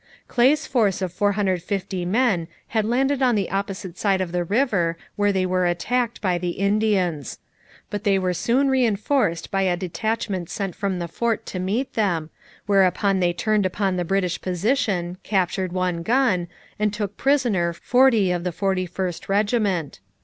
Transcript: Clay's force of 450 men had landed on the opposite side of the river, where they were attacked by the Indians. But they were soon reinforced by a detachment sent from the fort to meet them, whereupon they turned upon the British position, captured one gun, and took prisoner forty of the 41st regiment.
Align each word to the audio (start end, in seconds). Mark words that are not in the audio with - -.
Clay's 0.27 0.65
force 0.65 0.99
of 1.03 1.13
450 1.13 2.05
men 2.05 2.47
had 2.69 2.85
landed 2.85 3.21
on 3.21 3.35
the 3.35 3.51
opposite 3.51 3.99
side 3.99 4.19
of 4.19 4.31
the 4.31 4.43
river, 4.43 4.97
where 5.15 5.31
they 5.31 5.45
were 5.45 5.67
attacked 5.67 6.21
by 6.21 6.39
the 6.39 6.57
Indians. 6.57 7.37
But 7.91 8.03
they 8.03 8.17
were 8.17 8.33
soon 8.33 8.67
reinforced 8.67 9.51
by 9.51 9.61
a 9.61 9.77
detachment 9.77 10.49
sent 10.49 10.73
from 10.73 10.97
the 10.97 11.07
fort 11.07 11.45
to 11.45 11.59
meet 11.59 11.93
them, 11.93 12.31
whereupon 12.65 13.19
they 13.19 13.31
turned 13.31 13.67
upon 13.67 13.95
the 13.95 14.03
British 14.03 14.41
position, 14.41 15.19
captured 15.21 15.71
one 15.71 16.01
gun, 16.01 16.47
and 16.79 16.91
took 16.91 17.15
prisoner 17.15 17.71
forty 17.71 18.31
of 18.31 18.43
the 18.43 18.49
41st 18.51 19.29
regiment. 19.29 19.99